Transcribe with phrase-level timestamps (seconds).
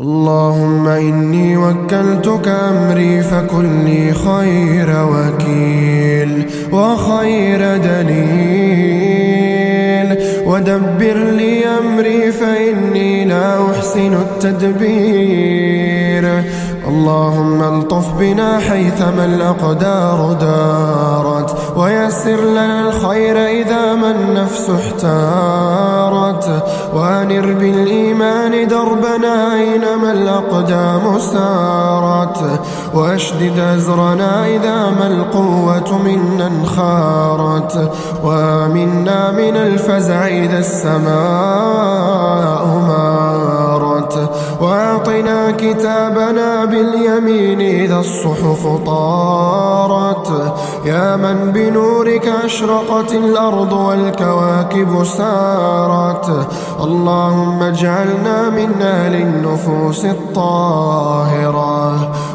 [0.00, 8.16] اللهم إني وكلتك أمري فكن لي خير وكيل وخير دليل
[10.46, 15.64] ودبر لي أمري فإني لا أحسن التدبير
[16.88, 26.62] اللهم الطف بنا حيثما الأقدار دارت ويسر لنا الخير إذا ما النفس احتارت
[26.94, 32.60] وأنر بالإيمان دربنا أينما الأقدام سارت
[32.94, 37.90] وأشدد أزرنا إذا ما القوة منا انخارت
[38.24, 41.06] وآمنا من الفزع إذا السماء
[42.88, 50.54] مارت وأعطنا كتابنا باليمين إذا الصحف طارت.
[50.84, 56.46] يا من بنورك أشرقت الأرض والكواكب سارت.
[56.82, 61.76] اللهم اجعلنا من أهل النفوس الطاهرة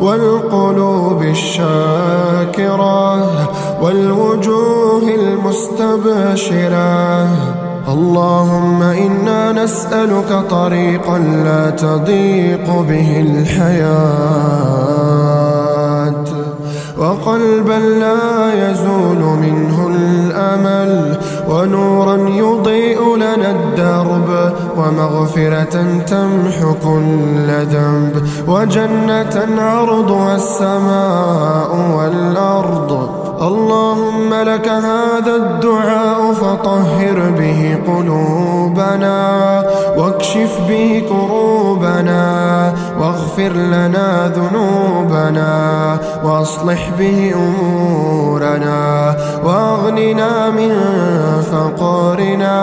[0.00, 2.86] والقلوب الشاكرة
[3.82, 6.76] والوجوه المستبشرة.
[7.88, 14.56] اللهم إنا نسألك طريقا لا تضيق به الحياة
[16.98, 21.16] وقلبا لا يزول منه الأمل
[21.48, 28.28] ونورا يضيء لنا الدرب ومغفرة تمحو كل ذنب.
[28.48, 33.08] وجنة عرضها السماء والأرض.
[33.42, 39.18] اللهم لك هذا الدعاء فطهر به قلوبنا
[39.98, 42.24] واكشف به كروبنا
[43.00, 45.52] واغفر لنا ذنوبنا
[46.24, 50.72] واصلح به أمورنا واغننا من
[51.52, 52.56] فقرنا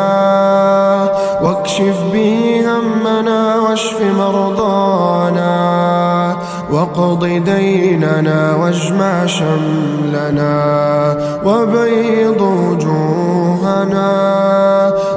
[1.41, 5.53] واكشف به همنا واشف مرضانا.
[6.71, 10.53] واقض ديننا واجمع شملنا.
[11.45, 14.11] وبيض وجوهنا.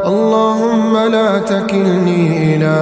[0.06, 2.76] اللهم لا تكلني إلى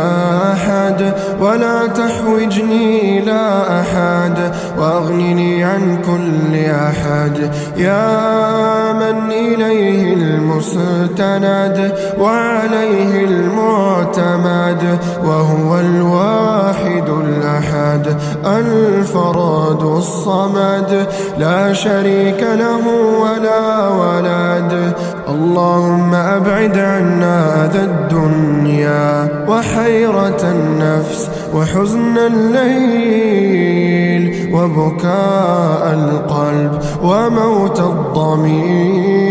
[0.53, 1.13] أحد.
[1.41, 7.51] ولا تحوجني إلى أحد وأغنني عن كل أحد.
[7.77, 18.17] يا من إليه المستند وعليه المعتمد وهو الواحد الأحد
[18.47, 21.07] الفراد الصمد.
[21.39, 22.85] لا شريك له
[23.23, 24.93] ولا ولد
[25.29, 33.75] اللهم أبعد عنا أذى الدنيا وحيرة النفس وحزن الليل
[34.55, 39.25] وبكاء القلب وموت الضمير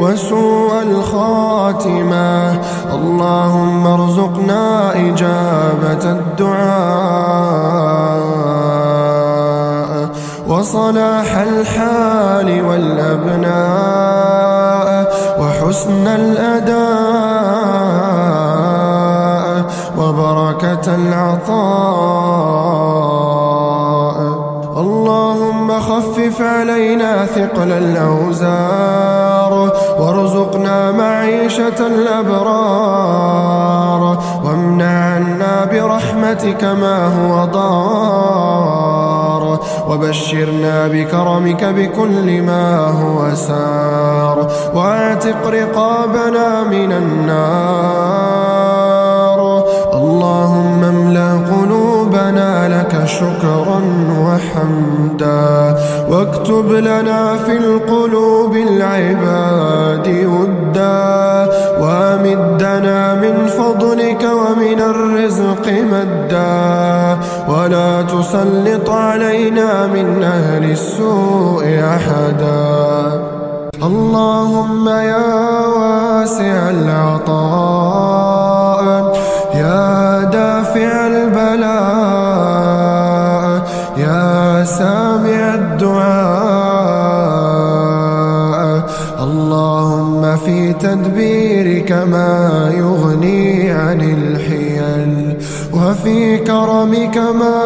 [0.00, 2.60] وسوء الخاتمة.
[2.94, 6.68] اللهم ارزقنا إجابة الدعاء
[10.48, 14.47] وصلاح الحال والأبناء.
[15.40, 16.78] وحسن الأداء
[19.98, 22.28] وبركة العطاء.
[24.76, 29.52] اللهم خفف علينا ثقل الأوزار
[30.00, 33.38] وارزقنا معيشة الأبرار
[34.44, 38.77] وامنع عنا برحمتك ما هو ضار.
[39.88, 44.48] وبشرنا بكرمك بكل ما هو سار.
[44.74, 48.28] واعتق رقابنا من النار.
[49.94, 53.82] اللهم املأ قلوبنا لك شكرا
[54.18, 55.76] وحمدا.
[56.10, 60.98] واكتب لنا في القلوب العباد ودا.
[61.80, 67.07] وامدنا من فضلك ومن الرزق مدا.
[67.68, 71.64] ولا تسلط علينا من أهل السوء
[71.96, 73.22] أحدا.
[73.82, 78.08] اللهم يا واسع العطاء
[79.54, 81.68] يا دافع البلاء
[83.96, 86.48] يا سامع الدعاء.
[89.20, 93.47] اللهم في تدبيرك ما يغني
[95.78, 97.60] وفي كرمك ما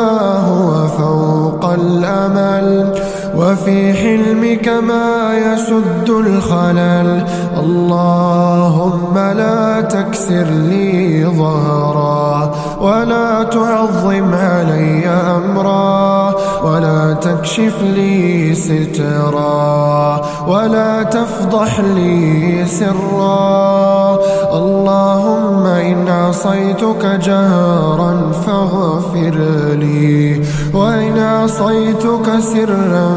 [0.49, 2.94] هو فوق الأمل
[3.37, 7.25] وفي حلمك ما يسد الخلل.
[7.59, 16.35] اللهم لا تكسر لي ظهرا ولا تعظم علي أمرا
[16.65, 24.19] ولا تكشف لي سترا ولا تفضح لي سرا.
[24.53, 26.02] اللهم إن
[26.32, 29.37] عصيتك جهرا فاغفر
[29.82, 30.40] لي.
[30.75, 33.11] وإن عصيتك سرا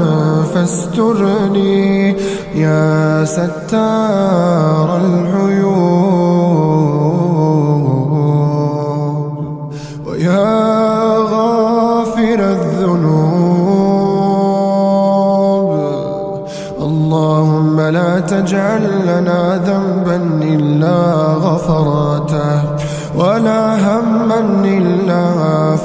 [0.54, 2.16] فاسترني.
[2.56, 5.76] يا ستار العيوب
[10.08, 13.36] ويا غافر الذنوب.
[16.82, 20.98] اللهم لا تجعل لنا ذنبا إلا
[21.46, 22.75] غفرته.
[23.16, 25.24] ولا هما إلا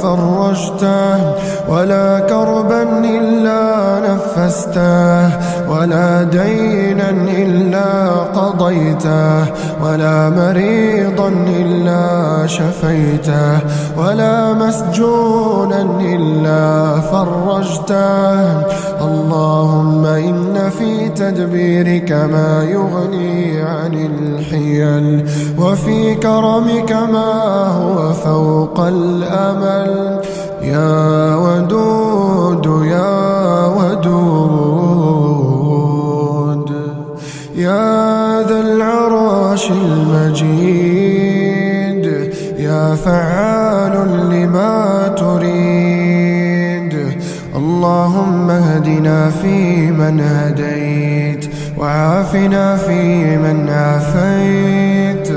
[0.03, 1.35] فرجته
[1.69, 3.63] ولا كربا إلا
[4.09, 5.31] نفسته
[5.71, 9.45] ولا دينا إلا قضيته
[9.85, 11.29] ولا مريضا
[11.61, 13.59] إلا شفيته
[13.99, 25.27] ولا مسجونا إلا فرجته اللهم إن في تدبيرك ما يغني عن الحيل
[25.59, 27.33] وفي كرمك ما
[27.81, 29.90] هو فوق الأمل
[30.63, 34.71] يا ودود يا ودود
[37.57, 41.21] يا ذا العرش المجيد
[42.59, 43.95] يا فعال
[44.31, 46.95] لما تريد.
[47.57, 55.29] اللهم اهدنا فيمن هديت وعافنا فيمن عافيت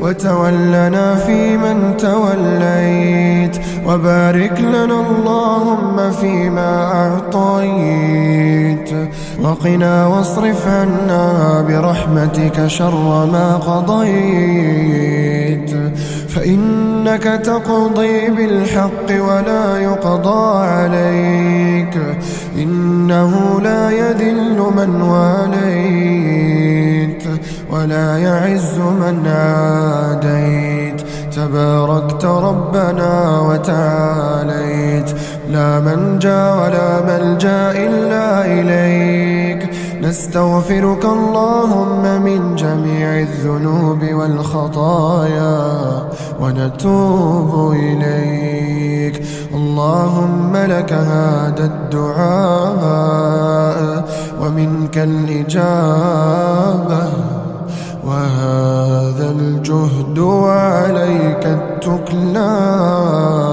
[0.00, 3.60] وتولنا فيمن توليت.
[3.86, 8.90] وبارك لنا اللهم فيما أعطيت.
[9.42, 15.12] وقنا واصرف عنا برحمتك شر ما قضيت.
[16.28, 21.98] فإنك تقضي بالحق ولا يقضى عليك.
[22.58, 26.42] إنه لا يذل من واليت
[27.70, 30.81] ولا يعز من عاديت.
[31.42, 35.10] تباركت ربنا وتعاليت.
[35.50, 39.70] لا منجا ولا ملجأ إلا إليك.
[40.02, 45.58] نستغفرك اللهم من جميع الذنوب والخطايا
[46.40, 49.22] ونتوب إليك.
[49.54, 52.98] اللهم لك هذا الدعاء
[54.40, 56.22] ومنك الإجابة.
[58.06, 61.01] وهذا الجهد وعليك
[61.86, 63.51] التكلان